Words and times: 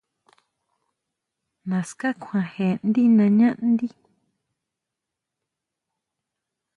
¿Naská 1.69 2.09
kjuan 2.21 2.47
jé 2.53 2.67
ndí 2.87 3.03
nañáʼndí? 3.17 3.87